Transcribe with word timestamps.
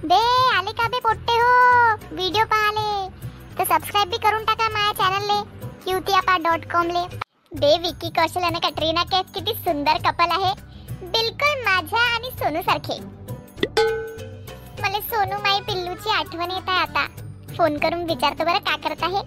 बे 0.00 0.18
आले 0.56 0.72
का 0.72 0.86
बे 0.88 0.98
पोट्टे 1.04 1.32
हो? 1.32 1.48
व्हिडिओ 2.16 2.44
पाहाले. 2.52 3.08
तर 3.56 3.64
सबस्क्राईब 3.64 4.08
बी 4.10 4.18
करून 4.18 4.44
टाका 4.44 4.68
माझ्या 4.68 4.92
चॅनलले 4.98 5.40
क्यूतियापा 5.84 6.36
डॉट 6.44 6.64
कॉम 6.72 6.90
ले. 6.90 7.02
बे 7.52 7.76
विकी 7.78 8.08
कौशल 8.10 8.44
आणि 8.44 8.60
कटरीना 8.64 9.02
कैफ 9.10 9.32
किती 9.34 9.54
सुंदर 9.54 9.98
कपल 10.06 10.30
आहे. 10.36 10.52
बिलकुल 11.02 11.60
माझ्या 11.64 12.00
आणि 12.14 12.30
सोनू 12.38 12.62
सारखे. 12.68 12.98
मला 14.80 15.00
सोनू 15.00 15.40
माई 15.42 15.60
पिल्लूची 15.66 16.10
आठवण 16.10 16.50
येत 16.50 16.68
आहे 16.68 16.80
आता. 16.80 17.06
फोन 17.56 17.78
करून 17.78 18.04
विचारतो 18.04 18.44
बरं 18.44 18.64
का 18.68 18.76
करत 18.88 19.02
आहे. 19.02 19.22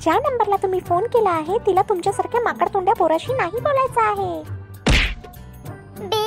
ज्या 0.00 0.14
नंबरला 0.14 0.56
तुम्ही 0.56 0.80
फोन 0.88 1.06
केला 1.06 1.30
आहे 1.30 1.58
तिला 1.66 1.82
तुमच्यासारख्या 1.88 2.40
माकड 2.40 2.74
तोंड्या 2.74 2.94
पोराशी 2.94 3.36
नाही 3.36 3.60
बोलायचं 3.60 4.00
आहे. 4.00 4.42
बे 6.06 6.26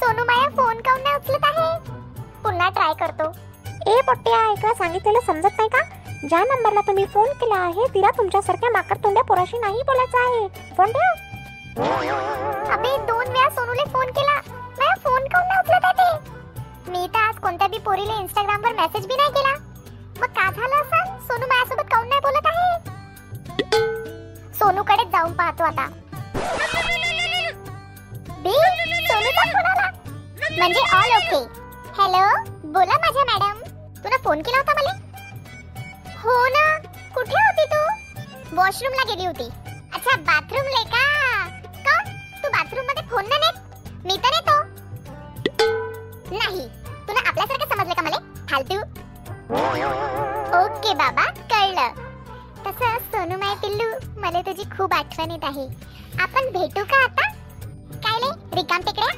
सोनू 0.00 0.24
माया 0.24 0.48
फोन 0.56 0.80
काऊन 0.80 1.02
नाही 1.02 1.16
उचलत 1.16 1.44
आहे? 1.44 1.87
पुन्हा 2.68 2.92
ट्राय 2.92 2.94
करतो? 3.00 3.26
ए 3.90 4.00
पोट्ट्या 4.06 4.38
ऐका 4.50 4.72
सांगितलेलं 4.78 5.20
समजत 5.26 5.58
नाही 5.58 5.68
का? 5.68 5.82
ज्या 6.28 6.38
नंबरला 6.44 6.80
तुम्ही 6.86 7.04
फोन 7.12 7.28
केला 7.40 7.58
आहे 7.64 7.86
तिला 7.94 8.10
तुमच्यासारख्या 8.18 8.70
माकड 8.70 9.02
तोंड्या 9.04 9.22
पोराशी 9.24 9.58
नाही 9.58 9.82
बोलायचं 9.86 10.18
आहे. 10.18 10.74
फोन 10.76 10.92
ठेव 10.92 11.12
अबे 12.74 12.96
दोन 13.06 13.28
वेळा 13.28 13.48
सोनूले 13.50 13.84
फोन 13.92 14.10
केला. 14.16 14.40
माझा 14.78 14.94
फोन 15.04 15.28
काऊन 15.32 15.46
नाही 15.48 15.60
उचलत 15.60 15.84
आहे 15.84 15.92
ते? 15.98 16.90
मी 16.90 17.06
तर 17.14 17.18
आज 17.18 17.38
कोणत्या 17.42 17.68
बी 17.68 17.78
पोरीले 17.86 18.20
इंस्टाग्राम 18.20 18.64
वर 18.64 18.72
मेसेज 18.80 19.06
बी 19.06 19.16
नाही 19.16 19.30
केला. 19.32 19.54
मग 20.20 20.26
का 20.38 20.50
झालं 20.50 20.80
असं? 20.82 21.16
सोनू 21.28 21.46
माझ्यासोबत 21.46 21.90
काऊन 21.92 22.08
नाही 22.08 22.20
बोलत 22.20 22.46
आहे? 22.46 22.66
सोनूकडे 24.58 25.04
जाऊन 25.12 25.32
पाहतो 25.32 25.64
आता. 25.64 25.86
बे 28.42 28.52
सोनूचा 29.06 29.44
फोन 29.44 29.66
आला. 29.66 29.90
म्हणजे 30.50 30.80
ऑल 30.96 31.16
ओके 31.16 31.46
फोन 34.38 34.42
केला 34.46 34.58
होता 34.58 34.72
मला? 34.78 34.90
हो 36.22 36.32
ना. 36.48 36.64
कुठे 37.14 37.38
होती 37.44 37.64
तू? 37.72 38.56
वॉशरूमला 38.56 39.04
गेली 39.10 39.26
होती. 39.26 39.48
अच्छा 39.94 40.16
बाथरूमले 40.28 40.82
का? 40.92 41.02
का 41.86 41.96
तू 42.42 42.48
बाथरूममध्ये 42.48 43.02
फोन 43.10 43.24
नाही 43.28 43.40
नेत? 43.44 44.06
मी 44.06 44.16
तर 44.24 44.34
येतो 44.36 44.56
नाही. 46.36 46.68
तुला 47.08 47.28
आपल्यासारखं 47.28 47.74
समजलं 47.74 47.94
का 47.94 48.02
मला? 48.02 48.18
फालतू. 48.50 48.78
ओके 50.60 50.94
बाबा 51.02 51.24
कळलं. 51.54 52.00
तसं 52.66 52.98
सोनू 53.10 53.38
माय 53.42 53.54
पिल्लू 53.62 53.90
मला 54.20 54.40
तुझी 54.46 54.68
खूप 54.76 54.94
आठवण 54.94 55.30
येत 55.30 55.44
आहे. 55.44 55.66
आपण 56.22 56.50
भेटू 56.58 56.84
का 56.84 57.02
आता? 57.04 57.30
काय 58.06 58.20
ले? 58.20 58.30
रिकाम 58.60 58.80
तिकडे 58.88 59.16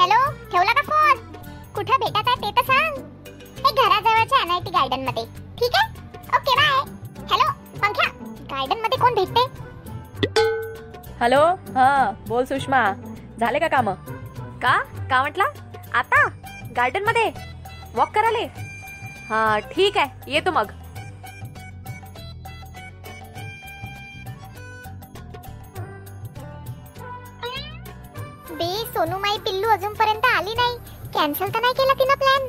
हॅलो 0.00 0.30
ठेवला 0.50 0.72
का 0.72 0.82
फोन? 0.82 1.30
कुठं 1.74 2.00
भेटा 2.00 2.21
घराजवळच्या 4.52 4.52
एन 4.52 4.58
आय 4.58 4.60
टी 4.64 4.70
गार्डनमध्ये. 4.70 5.24
ठीक 5.58 5.74
आहे? 5.74 5.88
ओके 6.36 6.54
बाय 6.56 7.26
हॅलो 7.30 7.50
पंख्या. 7.82 8.08
गार्डनमध्ये 8.50 8.98
कोण 8.98 9.14
भेटते? 9.14 9.46
हॅलो 11.20 11.40
हा 11.74 12.10
बोल 12.28 12.44
सुषमा. 12.44 12.82
झाले 13.40 13.58
का 13.58 13.68
काम? 13.68 13.90
का? 14.62 14.76
का 15.10 15.20
म्हटला? 15.20 15.44
आता? 15.98 16.26
गार्डनमध्ये? 16.76 17.30
वॉक 17.94 18.14
कराले 18.14 18.44
हा 19.28 19.58
ठीक 19.72 19.96
आहे. 19.98 20.32
येतो 20.32 20.50
मग. 20.50 20.70
बे 28.52 28.72
सोनू 28.94 29.18
माई 29.18 29.38
पिल्लू 29.44 29.68
अजूनपर्यंत 29.68 30.26
आली 30.26 30.54
नाही. 30.54 30.76
कॅन्सल 31.14 31.48
तर 31.54 31.60
नाही 31.60 31.74
केला 31.74 31.92
तिनं 32.00 32.14
प्लॅन 32.18 32.48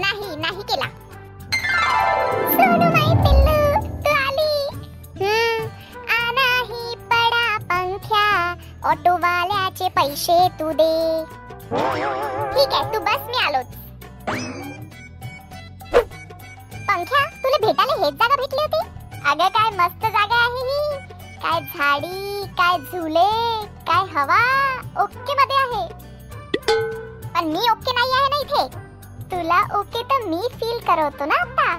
नाही 0.00 0.36
नाही 0.36 0.62
केला. 0.62 0.86
ऑटो 8.86 9.12
वाल्याचे 9.22 9.88
पैसे 9.96 10.36
तू 10.58 10.70
दे. 10.80 11.24
ठीक 12.54 12.72
आहे 12.74 12.92
तू 12.94 13.00
बस 13.04 13.22
मी 13.28 13.38
आलोच. 13.46 13.74
पंख्या 16.88 17.24
तुला 17.42 17.56
भेटायला 17.66 17.94
हेच 18.04 18.14
जागा 18.14 18.36
भेटली 18.36 18.60
होती? 18.60 18.80
अगं 19.30 19.48
काय 19.56 19.70
मस्त 19.78 20.06
जागा 20.06 20.36
आहे 20.44 20.62
ही. 20.68 20.98
काय 21.42 21.60
झाडी 21.60 22.46
काय 22.58 22.78
झुले 22.78 23.26
काय 23.88 24.04
हवा 24.14 24.40
ओके 25.02 25.34
मध्ये 25.40 25.56
आहे. 25.56 25.86
पण 27.34 27.50
मी 27.52 27.68
ओके 27.70 27.92
नाही 27.98 28.12
आहे 28.18 28.28
ना 28.28 28.40
इथे? 28.40 28.66
तुला 29.32 29.60
ओके 29.78 30.02
तर 30.12 30.24
मी 30.28 30.40
फील 30.54 30.78
करवतो 30.86 31.24
ना 31.26 31.40
आता. 31.40 31.76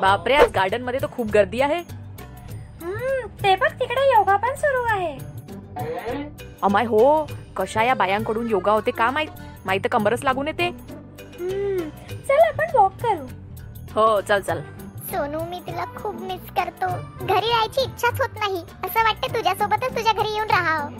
बापरे 0.00 0.34
आज 0.36 0.50
गार्डनमध्ये 0.54 1.00
तर 1.00 1.06
खूप 1.16 1.30
गर्दी 1.34 1.60
आहे. 1.60 1.82
ते 3.42 3.54
बघ 3.56 3.70
तिकडे 3.80 4.02
योगा 4.12 4.36
पण. 4.42 4.53
अमाय 6.62 6.84
हो 6.86 7.26
कशा 7.56 7.82
या 7.82 7.94
बायांकडून 7.94 8.50
योगा 8.50 8.72
होते 8.72 8.90
का 8.90 9.10
माहीत? 9.10 9.28
माहीत 9.66 9.86
कंबरच 9.92 10.24
लागून 10.24 10.46
येते. 10.48 10.70
चल 12.28 12.42
आपण 12.48 12.76
वॉक 12.76 12.92
करू. 13.02 13.26
हो 13.94 14.20
चल 14.28 14.40
चल. 14.40 14.60
सोनू 15.10 15.40
मी 15.48 15.60
तुला 15.66 15.84
खूप 15.96 16.14
मिस 16.22 16.50
करतो. 16.56 16.86
घरी 17.24 17.48
राहायची 17.48 17.80
इच्छाच 17.82 18.20
होत 18.20 18.38
नाही. 18.38 18.62
असं 18.84 19.02
वाटतं 19.04 19.34
तुझ्यासोबतच 19.34 19.96
तुझ्या 19.96 20.12
घरी 20.12 20.32
येऊन 20.34 20.50
राहावं. 20.50 20.90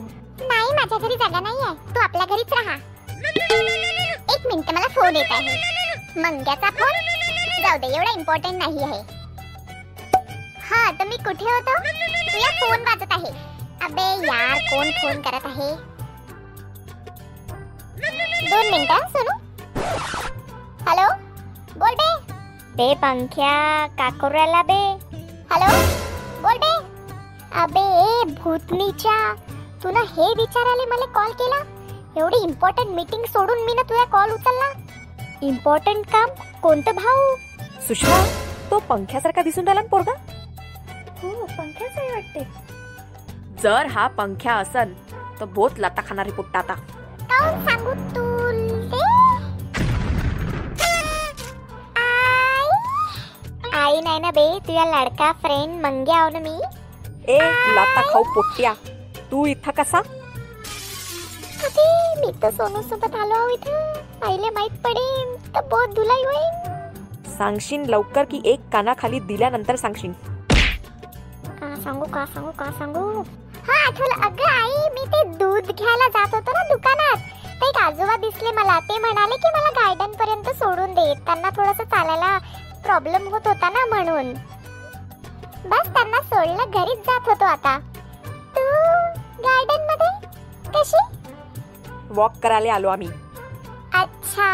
नाही 0.48 0.74
माझ्या 0.74 0.98
घरी 0.98 1.16
जागा 1.16 1.40
नाही 1.40 1.58
आहे 1.66 1.94
तू 1.94 2.00
आपल्या 2.00 2.26
घरीच 2.26 2.52
राहा. 2.52 2.76
एक 4.34 4.46
मिनिट 4.46 4.70
मला 4.74 4.88
फोन 4.94 5.16
येत 5.16 5.32
आहे. 5.32 5.56
मंग्याचा 6.22 6.70
फोन 6.70 6.92
जाऊ 7.62 7.78
दे 7.78 7.86
एवढा 7.86 8.12
इम्पॉर्टंट 8.18 8.62
नाही 8.62 8.82
आहे. 8.82 9.00
हा 10.70 10.90
तर 10.98 11.04
मी 11.08 11.16
कुठे 11.24 11.44
होतो? 11.44 11.78
तुझा 11.78 12.50
फोन 12.60 12.80
वाजत 12.88 13.12
आहे. 13.12 13.32
अबे 13.84 14.02
यार 14.26 14.43
कोण 14.70 14.90
फोन 14.90 15.20
करत 15.22 15.46
आहे? 15.46 15.70
दोन 18.50 18.70
मिनिटं 18.70 19.06
सोनू. 19.08 19.34
हॅलो? 20.86 21.08
बोल 21.76 21.94
बे. 22.00 22.08
बे 22.76 22.94
पंख्या 22.94 23.86
काकुराला 23.86 24.62
बे. 24.62 24.80
हॅलो? 25.52 25.70
बोल 26.42 26.58
बे. 26.58 26.72
अबे 27.62 28.32
भूतनीच्या 28.32 29.34
तुला 29.82 30.00
हे 30.00 30.32
विचारायला 30.34 30.86
मला 30.94 31.06
कॉल 31.12 31.32
केला? 31.32 31.62
एवढी 32.16 32.42
इम्पॉर्टंट 32.42 32.86
मीटिंग 32.86 33.24
सोडून 33.24 33.64
मी 33.64 33.74
ना 33.74 33.82
तुझा 33.82 34.04
कॉल 34.04 34.30
उचलला? 34.30 34.72
इम्पॉर्टंट 35.42 36.06
काम 36.06 36.30
कोणतं 36.62 36.92
भाऊ? 36.92 37.34
सुषमा 37.88 38.24
तो 38.70 38.78
पंख्यासारखा 38.78 39.42
दिसून 39.42 39.64
राहिला 39.64 39.80
ना 39.80 39.88
पोरगा. 39.88 40.12
हो 41.22 41.44
पंख्याच 41.44 41.98
आहे 41.98 42.10
वाटते 42.10 42.63
जर 43.64 43.86
हा 43.90 44.06
पंख्या 44.16 44.54
असन 44.60 44.92
तर 45.40 45.44
बहुत 45.44 45.78
लाता 45.80 46.02
खाणारी 46.08 46.30
पोट्टा 46.36 46.58
आता. 46.58 46.74
सांगू 47.66 47.92
तुले? 48.14 49.04
आई? 53.74 54.00
नाही 54.00 54.18
ना 54.20 54.30
बे 54.30 54.46
तुझा 54.66 54.84
लाडका 54.90 55.30
फ्रेंड 55.42 55.80
मंग्या 55.84 56.16
आहो 56.16 56.28
ना 56.30 56.38
मी. 56.38 56.58
ए 57.28 57.38
लाता 57.74 58.02
खाऊ 58.10 58.22
पोट्ट्या 58.34 58.72
तू 59.30 59.44
इथं 59.46 59.70
कसा? 59.78 59.98
अबे 61.64 61.86
मी 62.20 62.32
तर 62.42 62.50
सोनू 62.56 62.82
सोबत 62.88 63.14
आलो 63.22 63.34
आहो 63.34 63.48
इथं. 63.54 64.02
आईले 64.26 64.50
माहीत 64.50 64.72
पडेल 64.84 65.34
तर 65.54 65.66
बहुत 65.70 65.94
धुलाई 65.94 66.24
होईल 66.24 66.52
सांगशील 67.38 67.88
लवकर 67.90 68.24
की 68.30 68.40
एक 68.46 68.68
कानाखाली 68.72 69.20
दिल्यानंतर 69.32 69.76
सांगशील 69.76 70.12
का 71.60 71.74
सांगू 71.84 72.06
का 72.14 72.24
सांगू 72.26 72.50
का 72.58 72.70
सांगू? 72.78 73.22
हा 73.68 73.86
आठवलं. 73.86 74.26
अगं 74.26 74.50
आई 74.50 74.88
मी 74.88 75.04
ते 75.06 75.22
दूध 75.24 75.72
घ्यायला 75.72 76.08
जात 76.08 76.34
होतो 76.34 76.52
ना 76.52 76.62
दुकानात. 76.68 77.16
ते 77.60 77.68
एक 77.68 77.76
आजोबा 77.76 78.16
दिसले 78.16 78.50
मला. 78.52 78.78
ते 78.80 78.98
म्हणाले 78.98 79.36
की 79.36 79.48
मला 79.48 79.70
गार्डन 79.70 80.12
पर्यंत 80.12 80.48
सोडून 80.56 80.94
दे. 80.94 81.14
त्यांना 81.14 81.50
थोडस 81.50 81.80
चालायला 81.80 82.38
प्रॉब्लेम 82.84 83.28
होत 83.28 83.46
होता 83.46 83.68
ना 83.68 83.84
म्हणून. 83.86 84.34
बस 85.64 85.88
त्यांना 85.88 86.20
सोडलं. 86.22 86.70
घरीच 86.70 86.98
जात 86.98 87.28
होतो 87.28 87.44
आता. 87.44 87.78
तू 88.56 88.62
गार्डनमध्ये? 89.42 90.28
कशी? 90.74 90.98
वॉक 92.10 92.32
करायला 92.42 92.74
आलो 92.74 92.88
आम्ही. 92.88 93.08
अच्छा. 93.94 94.48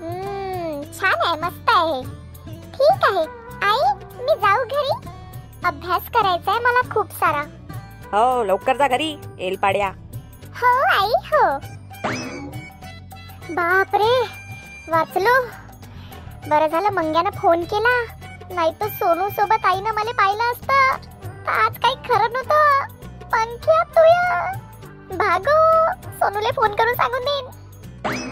हम्म, 0.00 0.82
छान 0.82 1.26
आहे. 1.26 1.40
मस्त 1.40 1.70
आहे. 1.76 2.02
ठीक 2.74 3.04
आहे. 3.04 3.24
आई 3.62 3.92
मी 4.24 4.34
जाऊ 4.34 4.64
घरी? 4.64 5.08
अभ्यास 5.64 6.02
करायचा 6.14 6.50
आहे 6.50 6.60
मला 6.60 6.94
खूप 6.94 7.10
सारा. 7.10 7.42
हो 8.14 8.42
लवकर 8.42 8.76
जा 8.76 8.88
घरी. 8.88 9.10
एल 9.40 9.56
पाड्या. 9.56 9.88
हो 10.60 10.70
आई 10.92 11.12
हो. 11.28 11.44
बापरे 13.50 14.10
वाचलो. 14.88 15.34
बरं 16.48 16.66
झालं 16.66 16.90
मंग्यानं 16.90 17.30
फोन 17.30 17.64
केला. 17.64 17.94
नाही 18.54 18.72
तर 18.80 18.88
सोनू 18.88 19.28
सोबत 19.28 19.64
आईनं 19.64 19.94
मला 19.94 20.12
पाहिलं 20.12 20.52
असतं. 20.52 21.50
आज 21.50 21.78
काही 21.78 21.94
खरं 21.94 22.32
नव्हतं. 22.32 22.84
पंख्या 23.24 23.82
तुया 23.96 24.52
भागो 25.12 25.56
सोनूले 26.12 26.50
फोन 26.50 26.74
करून 26.74 26.94
सांगून 26.94 27.24
देईन. 27.24 28.31